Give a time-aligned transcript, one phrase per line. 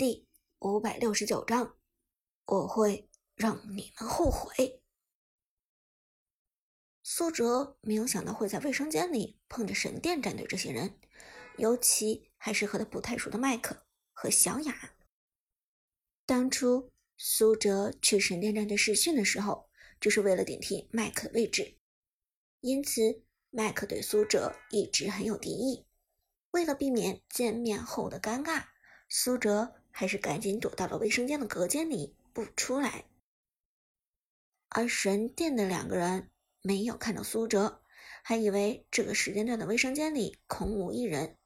[0.00, 0.26] 第
[0.60, 1.76] 五百六十九章，
[2.46, 4.82] 我会让你们后悔。
[7.02, 10.98] 苏哲没有想到会在卫生间里碰着神殿战队这些人，
[11.58, 13.84] 尤其还是和他不太熟的麦克
[14.14, 14.94] 和小雅。
[16.24, 19.68] 当初苏哲去神殿战队试训的时候，
[20.00, 21.76] 就是为了顶替麦克的位置，
[22.60, 25.86] 因此麦克对苏哲一直很有敌意。
[26.52, 28.64] 为了避免见面后的尴尬，
[29.10, 33.04] 苏哲还是赶紧躲到了卫生间的隔间里不出来。
[34.68, 36.30] 而神殿的两个人
[36.62, 37.82] 没有看到苏哲，
[38.22, 41.36] 还以为这个时间段的卫生间里空无一人，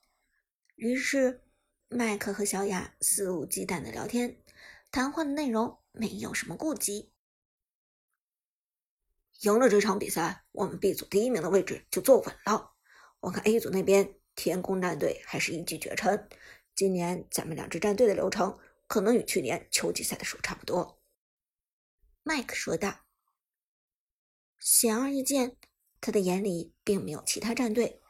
[0.76, 1.42] 于是
[1.88, 4.42] 麦克和小雅肆无忌惮的聊天，
[4.90, 7.12] 谈话的内容没有什么顾忌。
[9.40, 12.72] 赢了这场比赛，我们 B 组第一名的位置就坐稳了。
[13.20, 14.14] 我看 A 组那边。
[14.36, 16.28] 天宫战队还是一骑绝尘。
[16.74, 21.00] 今年咱们两支战队的流程可能与去年秋季赛的时候差不多。”
[22.22, 23.00] 麦克说道。
[24.58, 25.56] 显而易见，
[26.00, 28.00] 他的眼里并没有其他战队，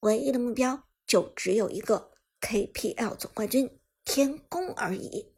[0.00, 5.34] 唯一的目标就只有一个 KPL 总冠军天宫而已。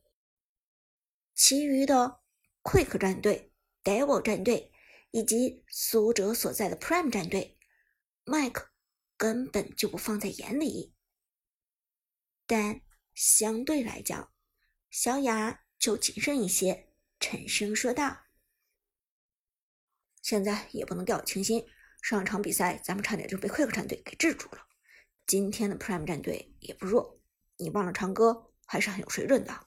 [1.35, 2.21] 其余的
[2.63, 3.53] Quick 战队、
[3.83, 4.73] Devil 战队
[5.11, 7.59] 以及苏哲所在的 Prime 战队，
[8.25, 8.69] 麦克。
[9.17, 10.95] 根本就不放在眼里，
[12.49, 12.81] 但
[13.15, 14.33] 相对来讲，
[14.91, 16.89] 小雅就谨慎一些，
[17.21, 18.23] 沉声说道
[20.23, 21.69] ：“现在也不能掉以轻心，
[22.01, 24.67] 上场比赛咱们差点就被 Quick 战队给制住了。
[25.27, 27.21] 今天的 Prime 战队也不弱，
[27.59, 29.67] 你忘了长歌还是很有水准的。”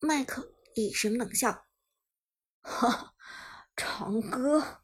[0.00, 1.66] 麦克一声冷笑
[2.62, 3.14] ：“哈，
[3.76, 4.82] 长歌。”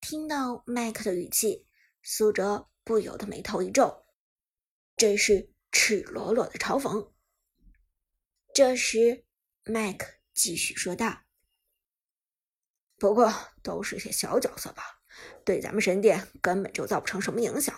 [0.00, 1.68] 听到麦克的语气，
[2.02, 4.06] 苏哲不由得眉头一皱，
[4.98, 7.12] 这是赤裸裸的嘲讽。
[8.52, 9.24] 这时，
[9.62, 11.20] 麦克继续说道
[12.98, 14.98] ：“不过都是些小角色吧，
[15.44, 17.72] 对咱们神殿根本就造不成什么影响。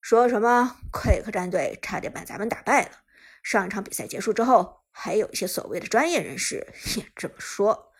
[0.00, 3.04] 说什么 Quick 战队差点把咱们打败了，
[3.44, 6.66] 上一场比赛结束之后，还有一些所谓的专业人士
[6.96, 7.92] 也这么说。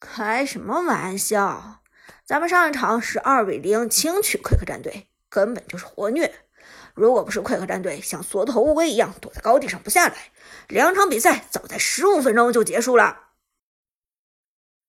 [0.00, 1.82] 开什么玩笑！”
[2.24, 6.34] 咱们上一场是二比零轻取奎克战队，根本就是活虐。
[6.94, 10.32] 如果不是快客战队像缩头乌龟一样躲在高地上不下来，
[10.68, 13.32] 两场比赛早在十五分钟就结束了。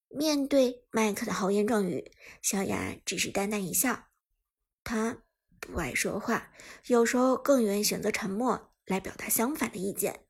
[0.09, 2.11] 面对麦克的豪言壮语，
[2.41, 4.05] 小雅只是淡淡一笑。
[4.83, 5.17] 她
[5.59, 6.51] 不爱说话，
[6.85, 10.21] 有时候更愿意选择沉默来表达相反的意见。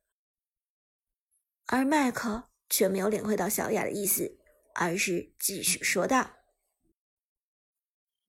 [1.68, 4.40] 而麦克却没有领会到小雅的意思，
[4.74, 6.32] 而是继续说道。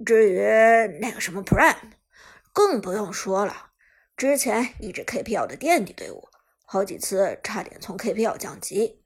[0.04, 0.40] 至于
[1.00, 1.92] 那个什么 Prime，
[2.56, 3.72] 更不用说了。
[4.16, 6.26] 之前一支 KPL 的垫底队伍，
[6.64, 9.04] 好几次差点从 KPL 降级。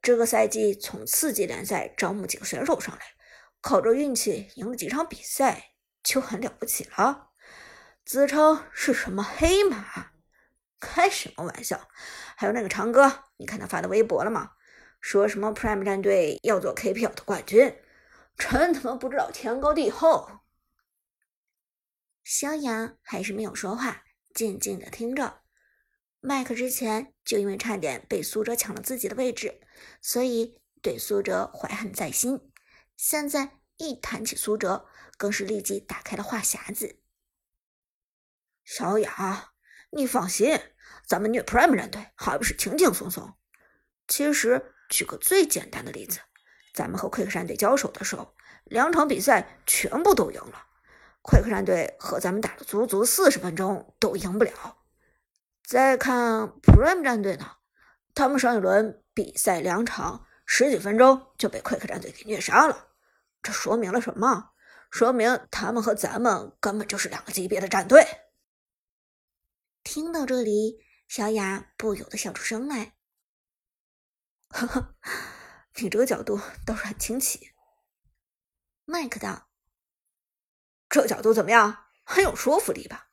[0.00, 3.00] 这个赛季从次级联赛招募几个选手上来，
[3.60, 5.72] 靠着运气赢了几场比赛，
[6.04, 7.30] 就很了不起了。
[8.04, 10.12] 自称是什么黑马？
[10.78, 11.88] 开什么玩笑！
[12.36, 14.52] 还有那个长哥，你看他发的微博了吗？
[15.00, 17.74] 说什么 Prime 战队要做 KPL 的冠军？
[18.38, 20.30] 真他妈不知道天高地厚。
[22.24, 25.42] 萧阳还是没有说话，静静的听着。
[26.20, 29.60] 麦克之前就因为差点被苏哲抢了自己的位置，
[30.00, 32.52] 所以对苏哲怀恨在心。
[32.96, 37.00] 现在一谈起苏哲，更是立即打开了话匣子。
[38.64, 39.52] 小雅，
[39.90, 40.60] 你放心，
[41.06, 43.34] 咱们虐 Prime 战队还不是轻轻松松？
[44.06, 46.20] 其实，举个最简单的例子。
[46.72, 50.66] 咱们和 Quick 战队交手的时候，两场比赛全部都赢了。
[51.22, 54.78] 快客战队和咱们打了足足四十分钟都赢不了。
[55.64, 57.58] 再看 Prime 战队呢，
[58.14, 62.88] 他们上一轮比赛两场十几分钟就被快客战队给虐杀了。
[63.42, 64.50] 这说明了什么？
[64.90, 68.06] 说明他们和咱们根本就是两个级别的战队。
[69.82, 72.94] 听到这里，小雅不由得笑出声来，
[74.48, 74.94] 哈哈。
[75.76, 77.52] 你这个角度倒是很清奇，
[78.84, 79.48] 麦克道
[80.92, 81.86] ：“这角度怎么样？
[82.04, 83.08] 很有说服力吧？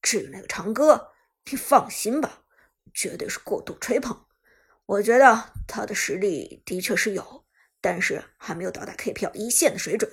[0.00, 1.10] 至于那个长歌，
[1.50, 2.44] 你放心吧，
[2.94, 4.26] 绝对是过度吹捧。
[4.84, 7.44] 我觉得他的实力的确是有，
[7.80, 10.08] 但是还没有到达 KPL 一线的水准，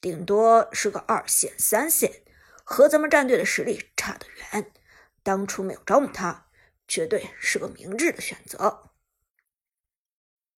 [0.00, 2.24] 顶多是个二线、三线，
[2.64, 4.72] 和咱们战队的实力差得远。
[5.22, 6.48] 当初没有招募他，
[6.88, 8.90] 绝对是个明智的选择。”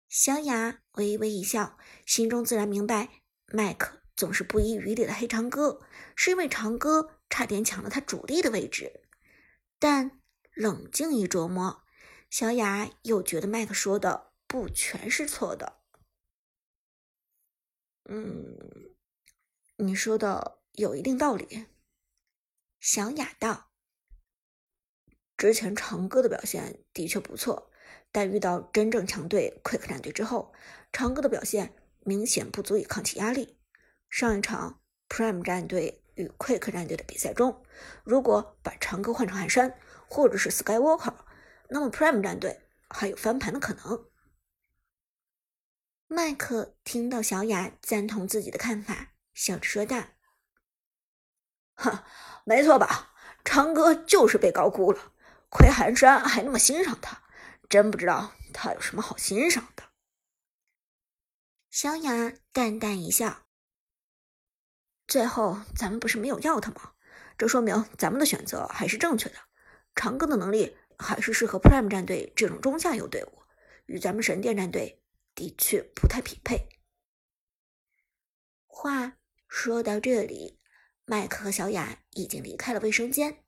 [0.07, 3.09] 小雅微微一笑，心中自然明白，
[3.47, 5.81] 麦克总是不遗余力的黑长歌，
[6.15, 9.01] 是因为长歌差点抢了他主力的位置。
[9.79, 10.21] 但
[10.53, 11.81] 冷静一琢磨，
[12.29, 15.81] 小雅又觉得麦克说的不全是错的。
[18.11, 18.93] 嗯，
[19.77, 21.65] 你说的有一定道理。
[22.79, 23.71] 小雅道
[25.35, 27.71] ：“之前长歌的表现的确不错，
[28.11, 30.53] 但遇到真正强队 Quick 战队之后，
[30.93, 33.57] 长歌的表现明显不足以抗起压力。
[34.11, 37.63] 上一场 Prime 战队与 Quick 战队的比赛中，
[38.03, 41.15] 如果把长歌换成寒山或者是 Skywalker，
[41.69, 44.09] 那么 Prime 战队还有翻盘的可能。”
[46.07, 50.03] 麦克听到小雅赞同自己的看法，笑着说道。
[51.75, 52.03] 哼，
[52.43, 53.13] 没错吧？
[53.45, 55.13] 长歌就是被高估了，
[55.49, 57.23] 亏寒山还那么欣赏他，
[57.69, 59.83] 真不知道他有什么好欣赏的。
[61.69, 63.43] 小雅淡淡一笑。
[65.11, 66.93] 最后咱们不是没有要他吗？
[67.37, 69.35] 这说明咱们的选择还是正确的。
[69.93, 73.43] 长庚的能力还是适合 Prime 战队这种中下游队伍，
[73.87, 75.03] 与咱们神殿战队
[75.35, 76.69] 的确不太匹配。
[78.67, 79.17] 话
[79.49, 80.61] 说到这里。
[81.03, 83.43] 麦克和小雅已经离开了卫生间，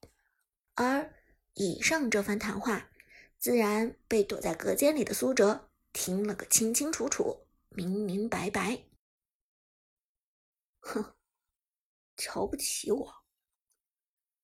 [0.76, 1.14] 而
[1.54, 2.90] 以上这番谈话
[3.40, 8.84] 自然被躲在隔间里的苏哲听了个清清楚楚、明明白白。
[10.80, 11.16] 哼，
[12.24, 13.14] 瞧不起我！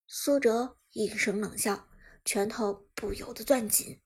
[0.05, 1.87] 苏哲一声冷笑，
[2.25, 4.01] 拳头不由得攥紧。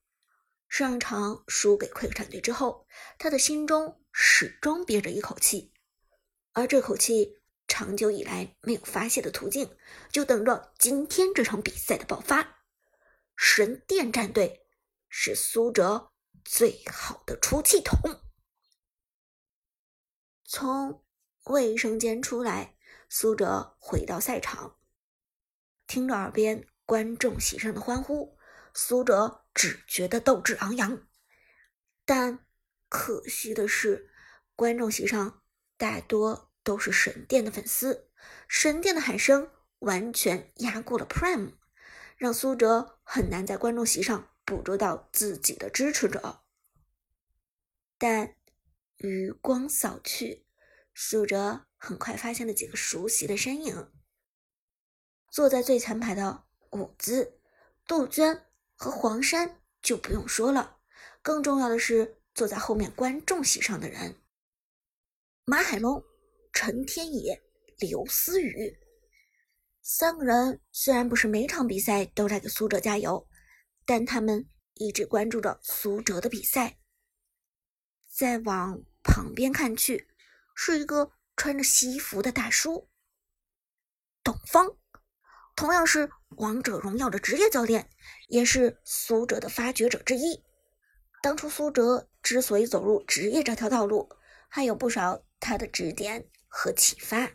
[0.68, 2.86] 上场输给溃战队之后，
[3.18, 5.72] 他的心中始终憋着一口气，
[6.52, 7.40] 而这口气。
[7.66, 9.76] 长久以来没有发泄的途径，
[10.12, 12.62] 就等着今天这场比赛的爆发。
[13.36, 14.66] 神殿战队
[15.08, 16.12] 是苏哲
[16.44, 17.98] 最好的出气筒。
[20.44, 21.02] 从
[21.44, 22.73] 卫生间出来，
[23.16, 24.76] 苏哲回到赛场，
[25.86, 28.36] 听着耳边观众席上的欢呼，
[28.74, 31.06] 苏哲只觉得斗志昂扬。
[32.04, 32.44] 但
[32.88, 34.10] 可惜的是，
[34.56, 35.44] 观众席上
[35.76, 36.50] 大多。
[36.64, 38.10] 都是神殿的粉丝，
[38.48, 39.50] 神殿的喊声
[39.80, 41.52] 完全压过了 Prime，
[42.16, 46.40] 让苏哲很难在观众席上捕捉到自己的支持者。
[47.98, 48.34] 但
[48.96, 50.46] 余光扫去，
[50.94, 53.92] 苏哲很快发现了几个熟悉的身影。
[55.30, 57.40] 坐在最前排的伍兹、
[57.86, 60.78] 杜鹃和黄山就不用说了，
[61.22, 64.20] 更重要的是坐在后面观众席上的人，
[65.44, 66.02] 马海龙。
[66.56, 67.42] 陈天野、
[67.78, 68.78] 刘思雨
[69.82, 73.26] 三个人虽然不是每场比赛都在给苏哲加油，
[73.84, 76.78] 但他们一直关注着苏哲的比赛。
[78.08, 80.06] 再往旁边看去，
[80.54, 82.88] 是一个穿着西服的大叔，
[84.22, 84.76] 董方，
[85.56, 87.90] 同样是王者荣耀的职业教练，
[88.28, 90.44] 也是苏哲的发掘者之一。
[91.22, 94.10] 当初苏哲之所以走入职业这条道路，
[94.48, 96.28] 还有不少他的指点。
[96.56, 97.32] 和启发。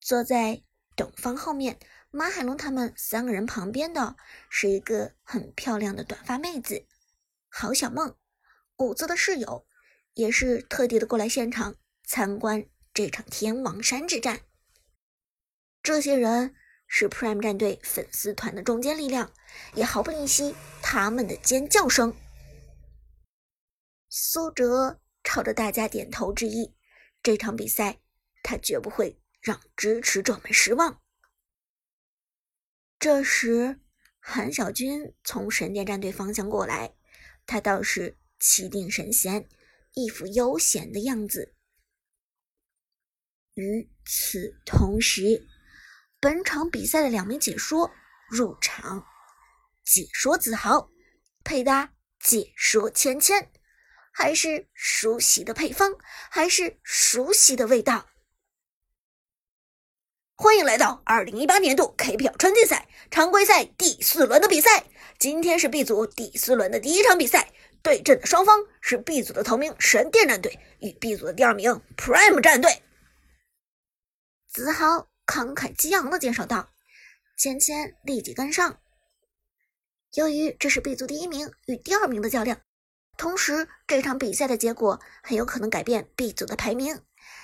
[0.00, 0.62] 坐在
[0.96, 1.78] 董方后面，
[2.10, 4.16] 马海龙他们三个人旁边的
[4.48, 6.86] 是一个很漂亮的短发妹子，
[7.50, 8.16] 郝小梦，
[8.78, 9.66] 五子的室友，
[10.14, 12.64] 也是特地的过来现场参观
[12.94, 14.40] 这场天王山之战。
[15.82, 16.54] 这些人
[16.86, 19.32] 是 Prime 战队粉丝团的中坚力量，
[19.74, 22.16] 也毫不吝惜他们的尖叫声。
[24.08, 26.74] 苏哲朝着大家点头致意。
[27.22, 27.98] 这场比赛，
[28.44, 31.02] 他绝不会让支持者们失望。
[33.00, 33.80] 这时，
[34.20, 36.94] 韩小军从神殿战队方向过来，
[37.44, 39.48] 他倒是气定神闲，
[39.94, 41.55] 一副悠闲的样子。
[43.56, 45.46] 与此同时，
[46.20, 47.90] 本场比赛的两名解说
[48.28, 49.06] 入场，
[49.82, 50.90] 解说子豪
[51.42, 53.48] 配搭解说芊芊。
[54.12, 55.94] 还是熟悉的配方，
[56.30, 58.08] 还是熟悉的味道。
[60.36, 64.84] 欢迎来到二零一八年度 KPL 春季赛常规赛第四轮的比赛。
[65.18, 72.82] 今天是 B 组第四轮的第一场比赛，对阵的双方是 B 组的头名神殿战队与 B 组的第二名 Prime 战队。
[74.56, 76.70] 子豪慷慨激昂的介绍道，
[77.36, 78.80] 芊芊立即跟上。
[80.14, 82.58] 由于这是 B 组第一名与第二名的较量。
[83.18, 87.02] 同时，这场比赛的结果很有可能改变 B 组的排名，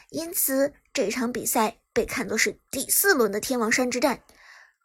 [0.09, 4.25] 因此这场比赛被看作是第四轮的天王山之战，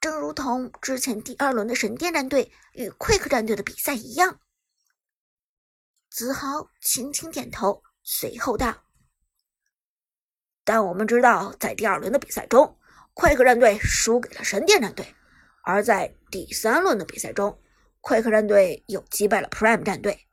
[0.02, 4.42] 正如同之前第二轮的神殿战队与 Quick 战队的比赛一样。
[6.10, 8.84] 子豪轻轻点头，随后道
[10.68, 12.78] ：“但我们知道，在第二轮的比赛中，
[13.14, 15.16] 快克战队输给了神殿战队，
[15.64, 17.58] 而在第三轮的比赛中，
[18.02, 20.28] 快克战队又击败了 Prime 战队。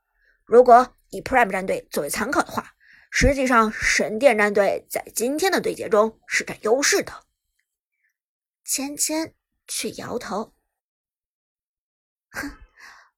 [0.44, 2.74] 如果以 Prime 战队作为参考的话，
[3.12, 7.12] 实际上神殿战队在今天的对决中是占优势的。
[8.64, 9.34] 芊芊
[9.68, 10.52] 却摇头，
[12.30, 12.50] 哼，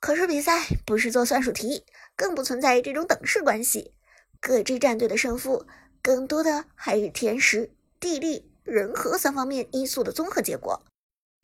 [0.00, 3.94] 可是比赛不是做算术题，更不存在这种等式关系。
[4.38, 5.66] 各支战队的胜负，
[6.06, 10.80] 更多的还是天时、地利、人和三方面因素的综合结果。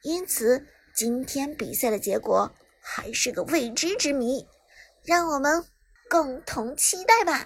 [0.05, 4.47] 因此，今天比赛的结果还是个未知之谜，
[5.03, 5.65] 让我们
[6.09, 7.45] 共同期待吧。